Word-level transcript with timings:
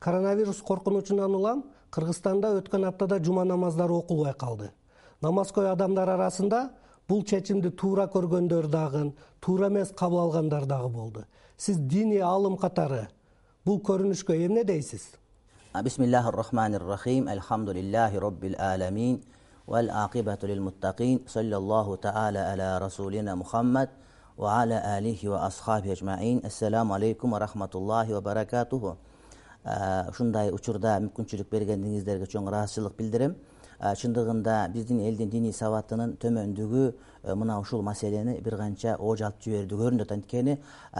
коронавирус 0.00 0.62
коркунучунан 0.62 1.34
улам 1.34 1.64
кыргызстанда 1.92 2.54
өткөн 2.58 2.86
аптада 2.88 3.18
жума 3.22 3.44
намаздары 3.44 3.92
окулбай 3.92 4.32
калды. 4.32 4.70
Намазкөй 5.20 5.68
адамдар 5.68 6.08
арасында 6.08 6.70
бул 7.08 7.22
чечимди 7.22 7.70
туура 7.70 8.06
көргөндөр 8.08 8.66
дагы 8.72 9.12
туура 9.40 9.68
эмес 9.68 9.92
кабыл 9.92 10.20
алгандар 10.24 10.64
дагы 10.64 10.88
болду. 10.88 11.24
Сиз 11.56 11.76
диний 11.76 12.22
аалым 12.24 12.56
катары 12.56 13.08
бул 13.64 13.80
көрүнүшкө 13.84 14.38
эмне 14.46 14.64
дейсиз? 14.64 15.04
Бисмиллахи 15.84 16.32
алейкум 26.92 27.32
ва 27.32 27.38
рахматуллахи 27.38 28.12
ва 28.12 28.20
баракатуху 28.20 28.96
ушундай 29.64 30.50
учурда 30.54 30.96
мүмкүнчүлүк 31.04 31.50
бергениңиздерге 31.52 32.26
чоң 32.32 32.48
ыраазычылык 32.48 32.96
билдирем. 32.96 33.34
Чындыгында 33.80 34.68
биздин 34.72 35.00
элдин 35.00 35.30
диний 35.32 35.52
сабатынын 35.56 36.18
төмөндүгү 36.20 36.82
э, 36.88 37.34
мына 37.34 37.58
ушул 37.60 37.80
маселени 37.82 38.34
бир 38.44 38.58
канча 38.60 38.96
оожалтып 38.98 39.46
жиберди 39.46 39.78
көрүнөт. 39.80 40.12
Анткени 40.12 40.58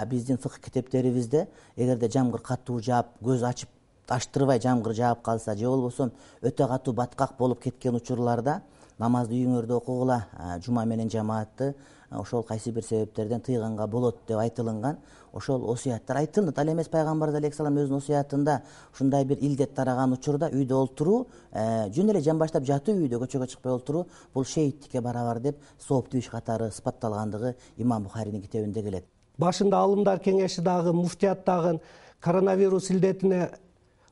биздин 0.08 0.38
фых 0.38 0.60
китептерибизде 0.64 1.46
эгерде 1.76 2.08
жамгыр 2.08 2.40
катуу 2.40 2.80
жаап 2.80 3.12
көз 3.20 3.44
ачып 3.44 3.68
ачтырбай 4.08 4.60
жамгыр 4.60 4.94
жаап 4.94 5.22
калса 5.22 5.54
же 5.56 5.66
болбосо 5.68 6.10
өтө 6.42 6.68
катуу 6.68 6.94
баткак 6.94 7.36
болуп 7.38 7.60
кеткен 7.62 7.94
учурларда 7.94 8.62
намазды 9.00 9.40
үйүңөрдө 9.40 9.78
окугула 9.80 10.20
жума 10.64 10.84
менен 10.84 11.10
жамаатты 11.10 11.74
ошол 12.10 12.42
кайсы 12.44 12.72
бир 12.72 12.84
себептерден 12.84 13.40
тыйганга 13.40 13.86
болот 13.86 14.18
деп 14.28 14.38
айтылынган 14.38 14.98
ошол 15.32 15.70
осуяттар 15.72 16.16
айтылат 16.16 16.58
ал 16.58 16.72
эмес 16.72 16.88
пайгамбарыбыз 16.88 17.38
алейхисалам 17.38 17.78
өзүнүн 17.78 18.02
осуятында 18.02 18.60
ушундай 18.92 19.24
бир 19.24 19.38
илдет 19.40 19.74
тараган 19.74 20.12
учурда 20.12 20.50
үйдө 20.50 20.74
олтуруу 20.74 21.26
жөн 21.54 22.10
эле 22.10 22.20
жамбаштап 22.20 22.66
жатуу 22.66 22.96
үйдө 22.98 23.22
көчөгө 23.22 23.48
чыкпай 23.54 23.72
олтуруу 23.72 24.06
бул 24.34 24.44
шейиттикке 24.44 25.00
барабар 25.00 25.40
деп 25.40 25.62
сооптуу 25.78 26.18
иш 26.18 26.28
катары 26.28 26.70
сыпатталгандыгы 26.70 27.54
имам 27.76 28.02
бухаринин 28.04 28.42
китебинде 28.42 28.82
келет. 28.82 29.04
Башында 29.38 29.78
аалымдар 29.78 30.18
кеңеши 30.18 30.62
дагы 30.62 30.92
муфтият 30.92 31.44
дагы 31.46 31.80
коронавирус 32.20 32.90
илдетине 32.90 33.50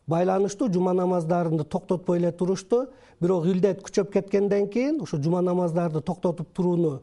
байланыштуу 0.09 0.73
жума 0.73 0.93
намаздарынды 0.93 1.65
токтотпой 1.65 2.19
эле 2.19 2.33
турушту. 2.33 2.89
Бирок 3.21 3.47
илдет 3.47 3.83
күчөп 3.83 4.13
кеткенден 4.13 4.69
кийин 4.69 5.01
ушу 5.03 5.23
жума 5.23 5.41
намаздарды 5.43 6.01
токтотуп 6.01 6.53
турууну 6.55 7.03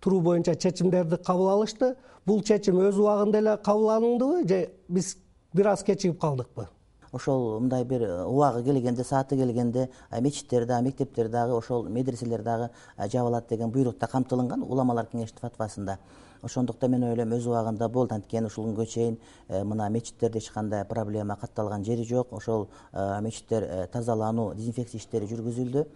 туруу 0.00 0.20
боюнча 0.20 0.54
чечимдерди 0.54 1.16
кабыл 1.16 1.48
алышты. 1.48 1.96
Бул 2.26 2.42
чечим 2.42 2.78
өз 2.78 2.98
убагында 2.98 3.38
эле 3.38 3.56
кабыл 3.56 3.90
алындыбы 3.90 4.48
же 4.48 4.70
биз 4.88 5.16
бир 5.52 5.68
аз 5.68 5.82
кечигип 5.82 6.20
калдыкпы? 6.20 6.68
Ошол 7.12 7.60
мындай 7.60 7.84
бир 7.84 8.02
э, 8.02 8.24
убагы 8.24 8.62
келгенде 8.64 9.04
сааты 9.04 9.36
келгенде 9.36 9.90
мечиттер 10.20 10.64
дагы 10.64 10.86
мектептер 10.86 11.28
дагы 11.28 11.56
ошол 11.58 11.88
медреселер 11.88 12.42
дагы 12.42 12.70
жабылат 12.96 13.48
деген 13.48 13.70
буйрукта 13.70 14.06
камтылынган 14.06 14.62
уламалар 14.62 15.06
кеңешинин 15.12 15.40
фатвасында 15.40 15.98
ошондуктан 16.42 16.90
мен 16.90 17.04
ойлойм 17.04 17.32
өз 17.36 17.46
убагында 17.46 17.88
болду. 17.88 18.14
Анткени 18.14 18.46
ушул 18.46 18.66
күнгө 18.66 18.86
чейин 18.86 19.18
э, 19.48 19.62
мына 19.64 19.88
мечиттерде 19.90 20.38
эч 20.38 20.50
кандай 20.50 20.84
проблема 20.84 21.36
катталган 21.36 21.84
жери 21.84 22.04
жок. 22.04 22.32
Ошол 22.32 22.68
э, 22.92 23.20
мечиттер 23.20 23.88
тазалануу 23.92 24.54
дезинфекция 24.54 24.98
иштери 24.98 25.26
жүргүзүлдү. 25.30 25.86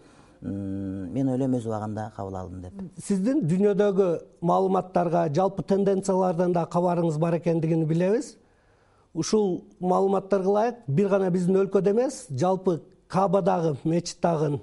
Мен 0.42 1.28
ойлойм 1.32 1.54
өз 1.56 1.66
убагында 1.66 2.10
кабыл 2.16 2.36
алдым 2.36 2.62
деп. 2.62 2.82
Сиздин 3.02 3.40
дүйнөдөгү 3.48 4.08
маалыматтарга 4.40 5.26
жалпы 5.34 5.62
тенденциялардан 5.62 6.52
да 6.52 6.66
кабарыңыз 6.70 7.18
бар 7.18 7.38
экендигин 7.38 7.86
билебиз. 7.86 8.36
Ушул 9.14 9.64
маалыматтарга 9.80 10.50
ылайык 10.50 10.84
бир 10.86 11.08
гана 11.08 11.30
биздин 11.30 11.56
өлкөдө 11.62 11.94
эмес 11.96 12.26
жалпы 12.30 12.82
кабадагы 13.08 13.76
мечит 13.84 14.20
дагы 14.22 14.60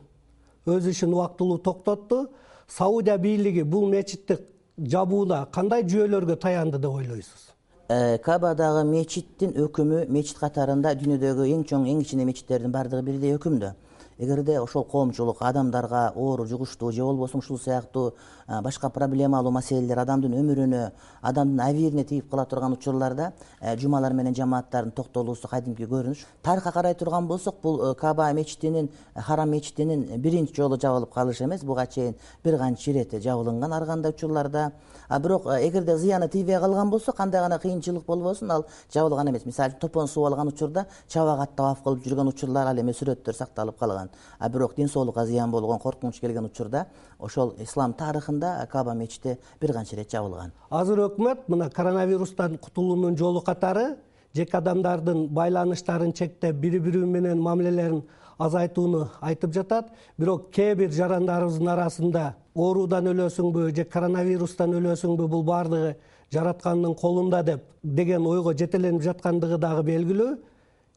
өз 0.66 0.88
ишин 0.88 1.14
убактылуу 1.14 1.58
токтотту 1.58 2.30
саудия 2.68 3.18
бийлиги 3.18 3.62
бул 3.62 3.90
мечитти 3.90 4.38
жабууда 4.78 5.48
кандай 5.52 5.84
жүйөлөргө 5.84 6.38
таянды 6.42 6.80
деп 6.80 6.92
ойлойсуз? 6.92 7.50
Э, 7.90 8.18
кабадагы 8.18 8.84
мечиттин 8.88 9.54
өкүмү 9.66 10.06
мечит 10.10 10.40
катарында 10.40 10.96
дүйнөдөгү 10.98 11.48
эң 11.54 11.66
чоң 11.70 11.88
эң 11.92 12.02
кичине 12.02 12.26
мечиттердин 12.26 12.72
баардыгы 12.72 13.04
бирдей 13.04 13.36
өкүмдө. 13.38 13.74
Эгерде 14.18 14.60
ошол 14.62 14.86
коомчулук 14.86 15.42
адамдарга 15.42 16.14
оору 16.16 16.46
жугуштуу 16.46 16.92
же 16.92 17.04
болбосо 17.04 17.38
ушул 17.38 17.60
сыяктуу 17.60 18.14
башка 18.48 18.90
проблемалуу 18.90 19.52
маселелер 19.52 20.00
адамдын 20.04 20.34
өмүрүнө 20.40 20.82
адамдын 21.22 21.60
абийирине 21.64 22.04
тийип 22.04 22.30
кала 22.30 22.46
турган 22.46 22.74
учурларда 22.74 23.32
э, 23.62 23.78
жумалар 23.78 24.14
менен 24.14 24.36
жамааттардын 24.36 24.92
токтолуусу 24.92 25.48
кадимки 25.48 25.84
көрүнүш. 25.84 26.26
Тарыхка 26.44 26.72
карай 26.72 26.96
турган 26.96 27.28
болсок 27.28 27.62
бул 27.62 27.82
э, 27.92 27.96
каба 27.96 28.32
мечитинин 28.34 28.90
э, 29.16 29.22
харам 29.22 29.50
мечитинин 29.52 30.20
биринчи 30.20 30.56
жолу 30.56 30.78
жабылып 30.80 31.14
калышы 31.14 31.46
эмес 31.46 31.64
буга 31.64 31.88
чейин 31.88 32.16
бир 32.44 32.58
канча 32.58 32.92
ирет 32.92 33.14
жабылынган 33.24 33.74
ар 33.74 33.86
кандай 33.86 34.12
учурларда. 34.12 34.72
А 35.08 35.20
бирок 35.20 35.46
эгерде 35.46 35.98
зыяны 35.98 36.28
тийбей 36.28 36.60
калган 36.60 36.90
болсо 36.90 37.14
кандай 37.14 37.42
гана 37.42 37.60
кыйынчылык 37.60 38.06
болбосун 38.06 38.52
ал 38.52 38.66
жабылган 38.94 39.30
эмес. 39.30 39.46
Мисалы 39.46 39.72
үчүн 39.72 39.80
топон 39.80 40.08
суу 40.08 40.26
алган 40.26 40.48
учурда 40.48 40.88
чабак 41.08 41.56
таваф 41.56 41.84
кылып 41.84 42.04
жүргөн 42.06 42.28
учурлар 42.30 42.68
ал 42.68 42.78
эме 42.78 42.92
сүрөттөр 42.92 43.36
сакталып 43.36 43.78
калган. 43.80 44.10
А 44.40 44.50
бирок 44.50 44.76
ден 44.76 44.90
соолукка 44.90 45.26
зыян 45.26 45.52
болгон 45.52 45.80
коркунуч 45.80 46.20
келген 46.20 46.46
учурда 46.46 46.88
ошол 47.20 47.54
ислам 47.60 47.94
тарыхында 48.40 48.68
каба 48.72 48.94
мечити 48.94 49.38
бир 49.62 49.74
канча 49.74 49.96
ирет 49.96 50.12
жабылган. 50.12 50.52
Азыр 50.70 51.00
өкмөт 51.10 51.48
мына 51.48 51.70
коронавирустан 51.70 52.58
кутулуунун 52.58 53.18
жолу 53.18 53.42
катары 53.42 53.98
жеке 54.34 54.58
адамдардын 54.58 55.28
байланыштарын 55.30 56.14
чектеп 56.14 56.56
бири 56.56 56.80
бири 56.80 57.06
менен 57.06 57.42
мамилелерин 57.42 58.04
азайтууну 58.38 59.10
айтып 59.22 59.54
жатат. 59.54 59.92
Бирок 60.18 60.52
кээ 60.52 60.76
бир 60.76 60.92
жарандарыбыздын 60.92 61.68
арасында 61.68 62.36
оорудан 62.56 63.06
өлөсүңбү 63.06 63.76
же 63.76 63.86
коронавирустан 63.86 64.74
өлөсүңбү 64.74 65.28
бул 65.28 65.44
баардыгы 65.44 65.96
жараткандын 66.32 66.96
колунда 66.96 67.44
деп 67.44 67.62
деген 67.84 68.26
ойго 68.26 68.54
жетеленип 68.54 69.02
жаткандыгы 69.02 69.58
дагы 69.58 69.84
белгилүү. 69.84 70.38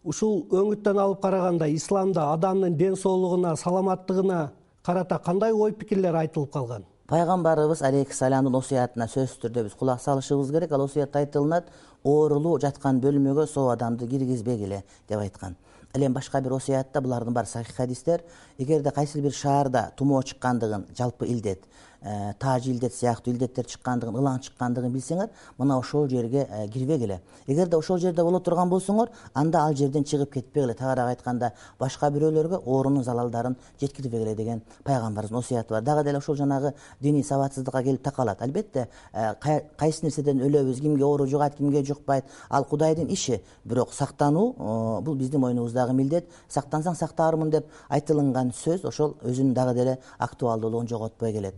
Ушул 0.04 0.46
өңүттөн 0.50 1.00
алып 1.02 1.20
караганда 1.20 1.66
исламда 1.68 2.32
адамдын 2.32 2.76
ден 2.76 2.94
соолугуна 2.96 3.56
саламаттыгына 3.56 4.52
карата 4.86 5.18
кандай 5.18 5.52
ой 5.52 5.72
пикирлер 5.72 6.14
айтылып 6.14 6.52
калган 6.52 6.84
пайгамбарыбыз 7.06 7.82
алейхисаламдын 7.86 8.56
осуятына 8.58 9.06
сөзсүз 9.06 9.38
түрдө 9.44 9.62
биз 9.68 9.74
кулак 9.78 10.00
салышыбыз 10.02 10.50
керек. 10.50 10.72
Ал 10.72 10.82
осуятта 10.86 11.20
айтылынат 11.22 11.70
оорулуу 12.02 12.58
жаткан 12.58 12.98
бөлмөгө 13.00 13.46
соо 13.46 13.70
адамды 13.74 14.08
киргизбегиле 14.10 14.82
деп 15.08 15.20
айткан. 15.20 15.54
Ал 15.94 16.02
эми 16.02 16.14
башка 16.14 16.40
бир 16.40 16.56
осуятта 16.58 17.00
булардын 17.00 17.34
баары 17.34 17.46
сахих 17.46 17.76
хадистер. 17.76 18.22
Эгерде 18.58 18.90
кайсы 18.90 19.20
бир 19.20 19.32
шаарда 19.32 19.92
тумоо 19.96 20.22
чыккандыгын 20.22 20.86
жалпы 20.98 21.26
илдет 21.26 21.62
Э, 22.02 22.34
таажы 22.38 22.70
илдет 22.70 22.94
сыяктуу 22.94 23.32
илдеттер 23.32 23.64
чыккандыгын 23.64 24.18
ылаң 24.20 24.42
чыккандыгын 24.44 24.92
билсеңер 24.92 25.30
мына 25.58 25.78
ошол 25.78 26.06
жерге 26.08 26.46
э, 26.50 26.68
кирбегиле 26.68 27.22
эгерде 27.46 27.76
ошол 27.76 27.98
жерде 27.98 28.22
боло 28.22 28.38
турган 28.38 28.68
болсоңор 28.68 29.08
анда 29.34 29.62
ал 29.64 29.74
жерден 29.74 30.04
чыгып 30.04 30.34
кетпегиле 30.34 30.74
тагыраак 30.74 31.16
айтканда 31.16 31.52
башка 31.80 32.10
бирөөлөргө 32.10 32.60
оорунун 32.66 33.02
залалдарын 33.02 33.56
жеткирбегиле 33.80 34.34
деген 34.36 34.60
пайгамбарыбыздын 34.84 35.38
осуяты 35.38 35.72
бар. 35.72 35.82
Дагы 35.82 36.04
деле 36.04 36.18
ошол 36.18 36.36
жанагы 36.36 36.74
диний 37.00 37.24
сабатсыздыкка 37.24 37.82
келип 37.82 38.02
такалат. 38.02 38.42
Албетте 38.42 38.88
э, 39.12 39.34
кайсы 39.78 40.04
нерседен 40.04 40.42
өлөбүз 40.44 40.80
кимге 40.80 41.04
оору 41.04 41.26
жугат 41.26 41.56
кимге 41.56 41.82
жукпайт 41.82 42.24
ал 42.50 42.64
кудайдын 42.64 43.08
иши. 43.08 43.40
Бирок 43.64 43.94
сактануу 43.94 45.00
бул 45.00 45.14
биздин 45.14 45.40
мойнубуздагы 45.40 45.94
милдет. 45.94 46.28
Сактансаң 46.48 46.94
сактаармын 46.94 47.50
деп 47.50 47.66
айтылынган 47.88 48.52
сөз 48.52 48.84
ошол 48.84 49.16
өзүнүн 49.22 49.54
дагы 49.54 49.74
деле 49.74 49.98
актуалдуулугун 50.18 50.88
жоготпой 50.88 51.32
келет 51.32 51.54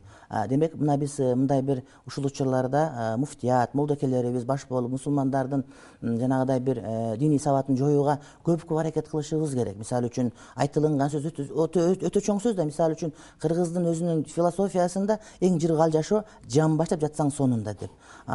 демек 0.49 0.75
мына 0.77 0.97
биз 0.99 1.19
э, 1.21 1.35
мындай 1.35 1.63
бир 1.63 1.83
ушул 2.07 2.27
учурларда 2.27 3.17
муфтият 3.19 3.75
молдокелерибиз 3.75 4.45
баш 4.45 4.67
болуп 4.69 4.93
мусулмандардын 4.93 5.65
жанагыдай 6.03 6.61
бир 6.61 6.79
э, 6.79 7.17
диний 7.17 7.39
сабатын 7.39 7.77
жоюуга 7.77 8.19
көпкө 8.45 8.81
аракет 8.81 9.09
кылышыбыз 9.09 9.55
керек. 9.55 9.77
Мисалы 9.79 10.09
үчүн 10.09 10.31
айтылынган 10.57 11.11
сөз 11.11 11.27
өтө 11.27 12.21
чоң 12.21 12.43
сөз 12.43 12.55
да. 12.55 12.65
Мисалы 12.65 12.95
үчүн 12.95 13.13
кыргыздын 13.41 13.89
өзүнүн 13.91 14.25
философиясында 14.29 15.19
эң 15.41 15.59
жыргал 15.61 15.93
жашоо 15.93 16.23
жамбаштап 16.49 17.01
жатсаң 17.01 17.33
сонунда 17.33 17.75
деп. 17.75 17.91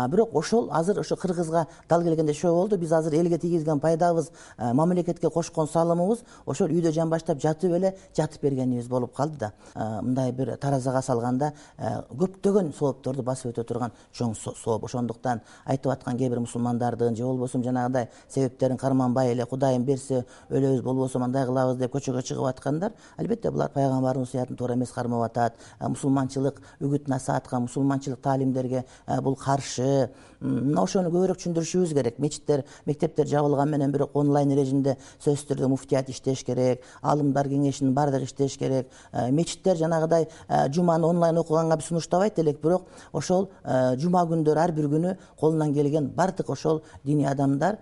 Бирок 0.10 0.36
ошол 0.36 0.69
азыр 0.72 1.00
ошо 1.00 1.16
кыргызга 1.16 1.68
дал 1.90 2.04
келгенде 2.04 2.31
ошо 2.31 2.54
болду. 2.54 2.78
Биз 2.78 2.92
азыр 2.92 3.13
элге 3.13 3.38
тийгизген 3.38 3.80
пайдабыз 3.80 4.31
э, 4.57 4.74
мамлекетке 4.74 5.30
кошкон 5.30 5.68
салымыбыз 5.68 6.24
ошол 6.45 6.68
үйдө 6.68 6.92
жамбаштап 6.92 7.40
жатып 7.40 7.78
эле 7.78 7.95
жатып 8.18 8.42
бергенибиз 8.42 8.88
болуп 8.88 9.16
калды 9.16 9.38
да. 9.38 9.54
Мындай 10.01 10.31
бир 10.31 10.57
таразага 10.57 11.01
салганда 11.01 11.54
көптөгөн 11.83 12.74
соопторду 12.77 13.24
басып 13.24 13.51
өтө 13.53 13.63
турган 13.68 13.91
чоң 14.15 14.35
сооп 14.35 14.85
ошондуктан 14.88 15.41
айтып 15.65 15.91
аткан 15.91 16.18
кээ 16.18 16.30
бир 16.30 16.39
мусулмандардын 16.39 17.15
же 17.15 17.24
болбосо 17.24 17.62
жанагыдай 17.63 18.09
себептерин 18.30 18.77
карманбай 18.77 19.31
эле 19.31 19.45
кудайым 19.45 19.83
берсе 19.85 20.25
өлөбүз 20.50 20.81
болбосо 20.81 21.19
мындай 21.19 21.45
кылабыз 21.45 21.77
деп 21.77 21.94
көчөгө 21.95 22.24
чыгып 22.24 22.50
аткандар 22.53 22.94
албетте 23.18 23.51
булар 23.51 23.71
пайгамбардын 23.74 24.24
осуятын 24.24 24.56
туура 24.56 24.74
эмес 24.74 24.91
кармап 24.91 25.24
атат. 25.27 25.57
Мусулманчылык 25.80 26.62
үгүт 26.81 27.07
насаатка 27.07 27.59
мусулманчылык 27.59 28.21
таалимдерге 28.21 28.85
бул 29.21 29.35
каршы. 29.35 30.09
Мына 30.41 30.83
ошону 30.83 31.12
көбүрөөк 31.13 31.39
түшүндүрүшүбүз 31.39 31.94
керек. 31.95 32.19
Мечиттер 32.19 32.65
мектептер 32.85 33.27
жабылган 33.27 33.69
менен 33.71 33.91
бирок 33.91 34.15
онлайн 34.15 34.51
режимде 34.57 34.97
сөзсүз 35.24 35.47
түрдө 35.51 35.69
муфтият 35.71 36.09
иштеш 36.12 36.44
керек 36.44 36.83
аалымдар 37.01 37.47
кеңешинин 37.47 37.94
баардыгы 37.95 38.27
иштеш 38.27 38.57
керек. 38.57 38.89
Э, 39.12 39.31
мечиттер 39.31 39.77
жанагыдай 39.77 40.27
э, 40.50 40.69
жуманы 40.69 41.07
онлайн 41.07 41.38
окуганга 41.38 41.73
сунуштабайт 41.81 42.40
элек. 42.40 42.62
Бирок 42.62 42.88
ошол 43.14 43.50
жума 43.98 44.24
күндөрү 44.30 44.60
ар 44.60 44.72
бир 44.72 44.88
күнү 44.92 45.16
колунан 45.40 45.74
келген 45.74 46.10
баардык 46.16 46.50
ошол 46.50 46.81
диний 47.04 47.28
адамдар 47.28 47.78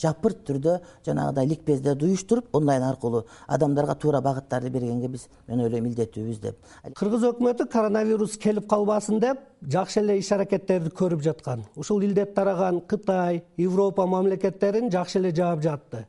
жапырт 0.00 0.44
түрдө 0.46 0.80
жанагыдай 1.06 1.46
ликпездерди 1.46 2.04
уюштуруп 2.04 2.54
онлайн 2.56 2.82
аркылуу 2.82 3.24
адамдарга 3.46 3.94
туура 3.94 4.20
багыттарды 4.20 4.70
бергенге 4.70 5.08
биз 5.08 5.28
мен 5.48 5.60
ойлойм 5.60 5.84
милдеттүүбүз 5.88 6.40
деп. 6.40 6.56
Кыргыз 6.94 7.24
өкмөтү 7.32 7.68
коронавирус 7.72 8.36
келип 8.38 8.68
калбасын 8.68 9.20
деп 9.20 9.40
жакшы 9.62 10.00
эле 10.00 10.18
иш 10.18 10.32
аракеттерди 10.32 10.90
көрүп 10.90 11.22
жаткан. 11.22 11.64
Ушул 11.76 12.02
илдет 12.02 12.34
тараган 12.34 12.80
кытай 12.80 13.44
европа 13.56 14.06
мамлекеттерин 14.06 14.90
жакшы 14.90 15.18
эле 15.18 15.34
жаап 15.34 15.62
жатты 15.62 16.06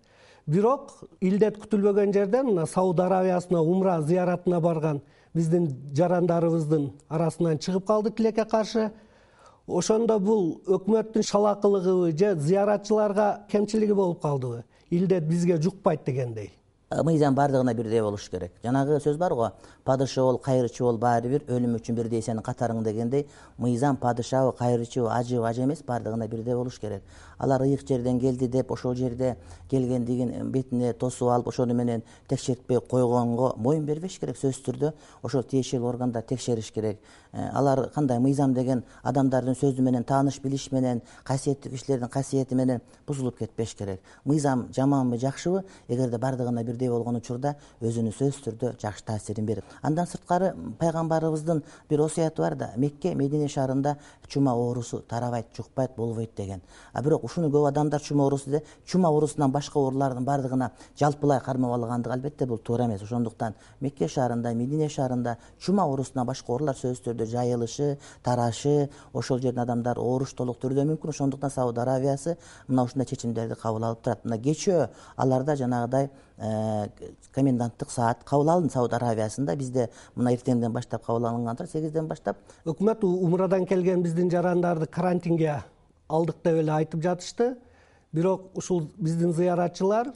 бирок 0.47 0.93
илдет 1.19 1.57
күтүлбөгөн 1.59 2.13
жерден 2.15 2.53
мына 2.53 2.65
сауд 2.71 2.99
аравиясына 3.03 3.61
умра 3.61 3.99
зыяратына 4.01 4.61
барган 4.63 5.01
биздин 5.37 5.69
жарандарыбыздын 5.95 6.91
арасынан 7.07 7.61
чыгып 7.63 7.85
калды 7.87 8.11
тилекке 8.11 8.45
каршы. 8.45 8.91
Ошондо 9.67 10.19
бул 10.19 10.61
өкмөттүн 10.65 11.23
шалаакылыгыбы 11.23 12.11
же 12.17 12.35
зыяратчыларга 12.35 13.45
кемчилиги 13.51 13.91
болуп 13.91 14.21
калдыбы. 14.21 14.63
Илдет 14.89 15.27
бизге 15.27 15.61
жукпайт 15.61 16.05
дегендей 16.05 16.53
мыйзам 16.89 17.35
баардыгына 17.35 17.73
бирдей 17.73 18.01
болуш 18.01 18.29
керек. 18.29 18.51
Жанагы 18.63 18.99
сөз 19.03 19.17
бар 19.17 19.33
го 19.33 19.51
падыша 19.83 20.21
бол 20.21 20.37
кайрычы 20.37 20.83
бол 20.83 20.97
баары 20.97 21.27
бир 21.27 21.43
өлүм 21.47 21.75
үчүн 21.75 21.95
бирдей 21.95 22.21
сенин 22.21 22.41
катарың 22.41 22.83
дегендей 22.83 23.27
мыйзам 23.57 23.97
падышабы 23.97 24.55
кайрычыбы 24.57 25.11
ажыбы 25.11 25.47
ажы 25.47 25.63
эмес 25.63 25.83
баардыгына 25.83 26.27
бирдей 26.27 26.55
болуш 26.55 26.79
керек. 26.79 27.03
Алар 27.37 27.61
ыйык 27.61 27.85
жерден 27.87 28.19
келди 28.19 28.47
деп 28.47 28.71
ошол 28.71 28.95
жерде 28.95 29.35
келгендигин 29.69 30.51
бетине 30.51 30.93
тосуп 30.93 31.29
алып 31.29 31.47
ошону 31.47 31.73
менен 31.73 32.03
текшертпей 32.27 32.79
койгонго 32.79 33.53
моюн 33.57 33.85
бербеш 33.85 34.17
керек 34.19 34.37
сөзсүз 34.37 34.63
түрдө 34.65 34.93
ошол 35.23 35.43
тиешелүү 35.43 35.89
органдар 35.89 36.23
текшериш 36.23 36.71
керек. 36.71 36.99
Э, 37.33 37.49
алар 37.53 37.89
кандай 37.93 38.19
мыйзам 38.19 38.53
деген 38.53 38.83
адамдардын 39.03 39.55
сөзү 39.55 39.81
менен 39.81 40.03
тааныш 40.03 40.39
билиш 40.41 40.71
менен 40.71 41.01
касиеттүү 41.23 41.71
кишилердин 41.71 42.09
касиети 42.09 42.55
менен 42.55 42.81
бузулуп 43.05 43.37
кетпеш 43.37 43.75
керек. 43.75 44.01
Мыйзам 44.25 44.67
жаманбы 44.73 45.17
жакшыбы 45.17 45.63
эгерде 45.87 46.17
баардыгына 46.17 46.63
бирдей 46.77 46.89
болгон 46.89 47.17
учурда 47.17 47.55
өзүнүн 47.81 48.13
сөзсүз 48.13 48.43
түрдө 48.45 48.71
жакшы 48.81 49.03
таасирин 49.05 49.45
берет. 49.45 49.65
Андан 49.81 50.07
сырткары 50.07 50.53
пайгамбарыбыздын 50.79 51.63
бир 51.89 52.01
осуяты 52.01 52.41
бар 52.41 52.55
да 52.55 52.69
мекке 52.77 53.15
медине 53.15 53.47
шаарында 53.47 53.97
чума 54.27 54.53
оорусу 54.53 54.99
тарабайт 55.01 55.47
жукпайт 55.55 55.95
болбойт 55.97 56.35
деген. 56.35 56.61
А 56.93 57.01
бирок 57.01 57.23
ушуну 57.23 57.49
көп 57.49 57.67
адамдар 57.69 58.01
чума 58.01 58.23
оорусу 58.23 58.49
деп 58.49 58.65
чума 58.85 59.09
оорусунан 59.09 59.51
башка 59.51 59.79
оорулардын 59.79 60.25
баардыгына 60.25 60.71
жалпылай 60.99 61.39
кармап 61.41 61.73
алгандыгы 61.73 62.13
албетте 62.13 62.45
бул 62.45 62.57
туура 62.57 62.85
эмес. 62.85 63.01
Ошондуктан 63.01 63.55
мекке 63.81 64.07
шаарында 64.07 64.53
медине 64.53 64.89
шаарында 64.89 65.37
чума 65.59 65.83
оорусунан 65.83 66.27
башка 66.27 66.51
оорулар 66.51 66.75
сөзсүз 66.75 67.03
түрдө 67.07 67.25
жайылышы 67.25 67.97
тарашы 68.23 68.89
ошол 69.13 69.39
жердин 69.39 69.61
адамдары 69.61 70.01
ооруш 70.01 70.33
толук 70.33 70.59
түрдө 70.61 70.85
мүмкүн. 70.85 71.09
Ошондуктан 71.09 71.51
сауд 71.51 71.77
аравиясы 71.77 72.37
мына 72.67 72.83
ушундай 72.83 73.07
чечимдерди 73.07 73.55
кабыл 73.55 73.83
алып 73.83 74.03
турат. 74.03 74.25
Мына 74.25 74.37
кечөө 74.37 74.89
аларда 75.15 75.55
жанагыдай 75.55 76.09
коменданттык 76.37 77.89
саат 77.89 78.23
кабыл 78.23 78.49
алынды. 78.49 78.73
Сауд 78.73 78.93
аравиясында 78.93 79.55
бизде 79.55 79.89
мына 80.15 80.33
эртеңден 80.35 80.71
баштап 80.71 81.05
кабыл 81.05 81.25
алынган 81.25 81.57
турат 81.57 81.71
сегизден 81.71 82.07
баштап. 82.07 82.37
Өкмөт 82.65 83.03
умрадан 83.03 83.65
келген 83.65 84.03
биздин 84.03 84.29
жарандарды 84.29 84.85
карантинге 84.85 85.63
алдык 86.07 86.37
деп 86.43 86.61
эле 86.61 86.71
айтып 86.71 87.01
жатышты. 87.01 87.55
Бирок 88.13 88.51
ушул 88.55 88.89
биздин 88.97 89.33
зыяратчылар 89.33 90.13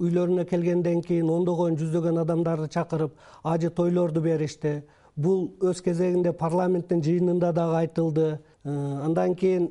үйлөрүнө 0.00 0.44
келгенден 0.48 1.02
кийин 1.02 1.30
ондогон 1.30 1.76
жүздөгөн 1.78 2.20
адамдарды 2.22 2.68
чакырып 2.68 3.14
ажы 3.42 3.70
тойлорду 3.70 4.20
беришти. 4.20 4.82
Бул 5.16 5.52
өз 5.60 5.82
кезегинде 5.82 6.32
парламенттин 6.32 7.02
жыйынында 7.02 7.52
дагы 7.52 7.76
айтылды. 7.84 8.40
Э, 8.64 8.70
андан 9.04 9.34
кийин 9.34 9.70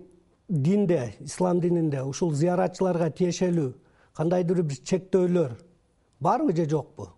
динде 0.50 1.14
ислам 1.20 1.60
дининде 1.60 2.02
ушул 2.02 2.34
зыяратчыларга 2.34 3.10
тиешелүү 3.10 3.74
кандайдыр 4.14 4.62
бир 4.64 4.78
чектөөлөр 4.86 5.56
барбы 6.20 6.56
же 6.56 6.70
жокпу? 6.70 7.10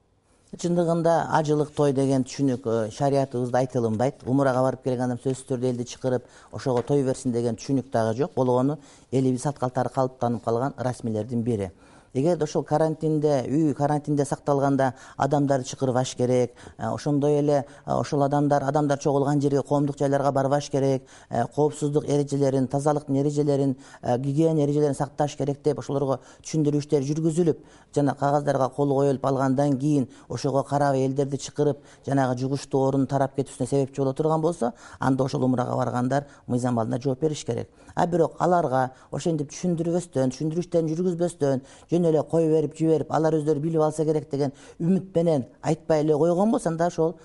Чындыгында 0.56 1.14
ажылык 1.36 1.72
той 1.76 1.92
деген 1.94 2.24
түшүнүк 2.24 2.68
э, 2.68 2.92
шариятыбызда 2.96 3.60
айтылынбайт 3.60 4.24
умурага 4.24 4.62
барып 4.64 4.84
келген 4.86 5.10
адам 5.10 5.20
сөзсүз 5.20 5.50
түрдө 5.50 5.72
элди 5.74 5.84
чакырып 5.90 6.30
ошого 6.52 6.82
той 6.82 7.04
берсин 7.04 7.34
деген 7.34 7.58
түшүнүк 7.60 7.90
дагы 7.92 8.16
жок. 8.22 8.36
Болгону 8.36 8.78
элибиз 9.12 9.42
салт 9.44 9.60
калтары 9.60 9.90
калыптанып 9.90 10.46
калган 10.46 10.74
расмилердин 10.78 11.44
бири 11.44 11.72
эгерде 12.16 12.44
ошол 12.44 12.64
карантинде 12.64 13.44
үй 13.48 13.74
карантинде 13.76 14.26
сакталганда 14.26 14.94
адамдарды 15.18 15.68
чакырбаш 15.68 16.16
керек 16.16 16.54
э, 16.78 16.88
ошондой 16.88 17.40
эле 17.40 17.66
э, 17.86 17.92
ошол 17.92 18.24
адамдар 18.24 18.64
адамдар 18.64 18.98
чогулган 19.00 19.42
жерге 19.42 19.62
коомдук 19.64 19.98
жайларга 20.00 20.32
барбаш 20.32 20.70
керек 20.70 21.04
э, 21.30 21.44
коопсуздук 21.56 22.06
эрежелерин 22.08 22.68
тазалыктын 22.68 23.16
эрежелерин 23.18 23.76
гигиена 24.20 24.64
эрежелерин 24.64 24.96
сакташ 24.96 25.36
керек 25.36 25.62
деп 25.64 25.80
ошолорго 25.80 26.20
түшүндүрүү 26.44 26.80
иштери 26.80 27.06
жүргүзүлүп 27.10 27.60
жана 27.96 28.16
кагаздарга 28.16 28.70
кол 28.70 28.96
коюлуп 28.96 29.26
алгандан 29.26 29.78
кийин 29.78 30.08
ошого 30.30 30.64
карабай 30.64 31.06
элдерди 31.06 31.38
чакырып 31.38 31.84
жанагы 32.08 32.40
жугуштуу 32.40 32.86
оорунун 32.86 33.08
тарап 33.08 33.36
кетүүсүнө 33.36 33.68
себепчи 33.68 34.02
боло 34.02 34.14
турган 34.14 34.42
болсо 34.42 34.72
анда 35.00 35.24
ошол 35.24 35.44
умрага 35.44 35.76
баргандар 35.76 36.28
мыйзам 36.48 36.80
алдында 36.80 37.02
жооп 37.02 37.20
бериш 37.20 37.44
керек. 37.46 37.70
А 37.96 38.08
бирок 38.08 38.36
аларга 38.40 38.92
ошентип 39.12 39.52
түшүндүрбөстөн 39.52 40.34
түшүндүрүү 40.34 40.66
иштерин 40.66 40.90
жүргүзбөстөн 40.92 41.62
жөн 41.92 42.05
эле 42.10 42.24
кое 42.24 42.50
берип 42.50 42.76
жиберип 42.78 43.12
алар 43.12 43.38
өздөрү 43.40 43.60
билип 43.60 43.82
алса 43.82 44.06
керек 44.06 44.30
деген 44.32 44.54
үмүт 44.80 45.16
менен 45.16 45.46
айтпай 45.62 46.02
эле 46.04 46.18
койгон 46.18 46.52
болсо 46.52 46.70
анда 46.70 46.88
ошол 46.88 47.16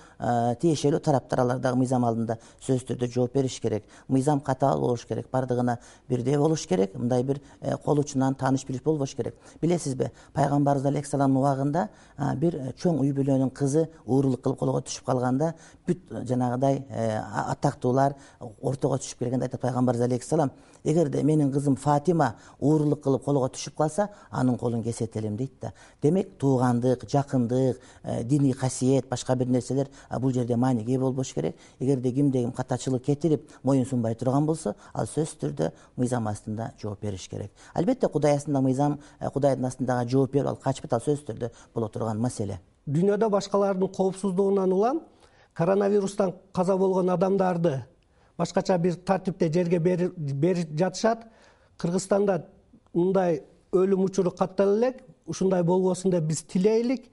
тиешелүү 0.61 0.99
тараптар 1.01 1.41
алар 1.41 1.59
дагы 1.59 1.79
мыйзам 1.81 2.05
алдында 2.05 2.37
сөзсүз 2.61 2.85
түрдө 2.91 3.07
жооп 3.09 3.33
бериш 3.33 3.59
керек. 3.61 3.83
Мыйзам 4.07 4.39
катаал 4.39 4.79
болуш 4.79 5.05
керек 5.09 5.31
баардыгына 5.31 5.77
бирдей 6.09 6.37
болуш 6.37 6.67
керек 6.67 6.93
мындай 6.95 7.23
бир 7.23 7.41
э, 7.61 7.75
кол 7.83 7.99
учунан 7.99 8.35
тааныш 8.35 8.65
билиш 8.67 8.83
болбош 8.83 9.15
керек. 9.15 9.35
Билесизби 9.61 10.11
пайгамбарыбыз 10.33 10.85
алейхисаламдын 10.91 11.41
убагында 11.41 11.87
бир 12.37 12.59
чоң 12.77 13.01
үй 13.01 13.13
бүлөнүн 13.17 13.49
кызы 13.49 13.87
уурулук 14.05 14.43
кылып 14.43 14.59
колго 14.59 14.83
түшүп 14.85 15.05
калганда 15.09 15.53
бүт 15.87 16.05
жанагыдай 16.29 16.83
э, 16.89 17.17
атактуулар 17.55 18.15
ортого 18.61 19.01
түшүп 19.01 19.25
келгенде 19.25 19.49
айтат 19.49 19.61
пайгамбарыбыз 19.61 20.05
алейхисалам 20.05 20.51
эгерде 20.83 21.23
менин 21.23 21.51
кызым 21.51 21.75
фатима 21.75 22.35
уурулук 22.59 23.03
кылып 23.03 23.23
колго 23.23 23.47
түшүп 23.53 23.75
калса 23.77 24.09
анын 24.29 24.57
колун 24.57 24.83
кесет 24.83 25.15
элем 25.17 25.37
дейт 25.37 25.53
да. 25.61 25.73
Демек 26.01 26.37
туугандык 26.37 27.07
жакындык 27.09 27.79
э, 28.03 28.23
диний 28.23 28.53
касиет 28.53 29.09
башка 29.09 29.35
бир 29.35 29.47
нерселер 29.47 29.89
бул 30.19 30.31
жерде 30.31 30.55
мааниге 30.55 30.93
ээ 30.93 30.99
болбош 30.99 31.33
керек. 31.33 31.55
Эгерде 31.79 32.11
кимде 32.11 32.41
ким 32.41 32.51
катачылык 32.51 33.03
кетирип 33.03 33.49
моюн 33.63 33.85
сунбай 33.85 34.15
турган 34.15 34.45
болсо 34.45 34.75
ал 34.93 35.05
сөзсүз 35.05 35.37
түрдө 35.41 35.71
мыйзам 35.97 36.27
астында 36.27 36.71
жооп 36.81 37.01
бериш 37.01 37.27
керек. 37.29 37.51
Албетте 37.73 38.07
кудай 38.07 38.35
астында 38.35 38.61
мыйзам 38.61 38.99
э, 39.19 39.29
кудайдын 39.29 39.65
астындагы 39.65 40.09
жооп 40.09 40.31
берип 40.31 40.47
ал 40.47 40.55
качпайт 40.55 40.93
ал 40.93 41.01
сөзсүз 41.01 41.25
түрдө 41.27 41.51
боло 41.73 41.89
турган 41.89 42.19
маселе. 42.19 42.59
Дүйнөдө 42.87 43.29
башкалардын 43.29 43.89
коопсуздугунан 43.93 44.71
улам 44.73 45.01
коронавирустан 45.53 46.33
каза 46.53 46.77
болгон 46.77 47.09
адамдарды 47.09 47.83
башкача 48.41 48.77
бир 48.77 48.95
тартипте 48.95 49.51
жерге 49.53 49.79
берип 49.79 50.73
жатышат. 50.77 51.27
Кыргызстанда 51.77 52.45
мындай 52.93 53.43
өлүм 53.71 54.05
учуру 54.05 54.31
каттала 54.31 54.77
элек 54.77 55.03
ушундай 55.25 55.63
болбосун 55.63 56.11
деп 56.11 56.23
биз 56.29 56.43
тилейлик 56.43 57.05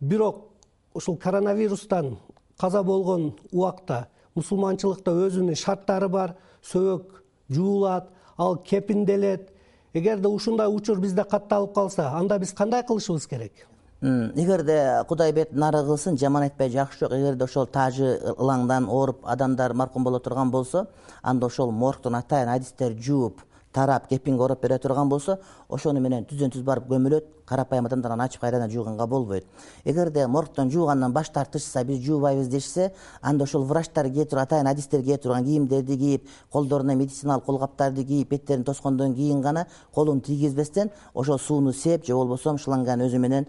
бирок 0.00 0.48
ушул 0.94 1.16
коронавирустан 1.16 2.16
каза 2.58 2.82
болгон 2.82 3.34
убакта 3.52 4.08
мусулманчылыкта 4.34 5.12
өзүнүн 5.12 5.56
шарттары 5.56 6.08
бар 6.08 6.36
сөбөк 6.62 7.22
жуулат 7.50 8.10
ал 8.36 8.56
кепинделет. 8.56 9.50
Эгерде 9.92 10.28
ушундай 10.28 10.68
учур 10.68 11.00
бизде 11.00 11.24
катталып 11.24 11.74
калса 11.74 12.10
анда 12.14 12.38
биз 12.38 12.52
кандай 12.52 12.82
кылышыбыз 12.86 13.26
керек 13.26 13.66
эгерде 14.02 15.04
кудай 15.08 15.32
бетин 15.32 15.58
нары 15.60 15.82
кылсын 15.84 16.16
жаман 16.18 16.42
айтпай 16.42 16.70
жакшы 16.70 17.00
жок. 17.00 17.12
Эгерде 17.12 17.44
ошол 17.44 17.66
таажы 17.66 18.16
ылаңдан 18.38 18.88
ооруп 18.88 19.20
адамдар 19.24 19.74
маркум 19.74 20.04
боло 20.04 20.20
турган 20.20 20.50
болсо 20.50 20.86
анда 21.22 21.46
ошол 21.46 21.70
моргтон 21.70 22.14
атайын 22.14 22.48
адистер 22.48 22.92
жууп 22.92 23.42
тарап 23.72 24.08
кепинге 24.08 24.42
ороп 24.42 24.62
бере 24.62 24.78
турган 24.78 25.08
болсо 25.08 25.38
ошону 25.68 26.00
менен 26.00 26.24
түздөн 26.24 26.50
түз 26.50 26.62
барып 26.62 26.88
көмүлөт 26.88 27.24
карапайым 27.50 27.86
адамдар 27.86 28.12
аны 28.14 28.24
ачып 28.24 28.40
кайрадан 28.40 28.70
жууганга 28.70 29.06
болбойт. 29.06 29.44
Эгерде 29.84 30.26
моргтон 30.26 30.70
жуугандан 30.70 31.12
баш 31.12 31.28
тартышса 31.34 31.84
биз 31.84 31.98
жуубайбыз 32.06 32.48
дешсе 32.48 32.92
анда 33.20 33.44
ошол 33.44 33.64
врачтар 33.64 34.08
кие 34.08 34.24
турган 34.24 34.44
атайын 34.44 34.66
адистер 34.66 35.02
кие 35.02 35.18
турган 35.18 35.44
кийимдерди 35.44 35.96
кийип 35.98 36.28
колдоруна 36.52 36.94
медициналык 36.94 37.44
кол 37.44 37.58
каптарды 37.58 38.04
кийип 38.04 38.30
беттерин 38.30 38.64
тоскондон 38.64 39.14
кийин 39.14 39.40
гана 39.40 39.66
колун 39.94 40.20
тийгизбестен 40.20 40.90
ошол 41.14 41.38
сууну 41.38 41.72
сээп 41.72 42.06
же 42.06 42.14
болбосо 42.14 42.56
шланганы 42.58 43.08
өзү 43.08 43.18
менен 43.18 43.46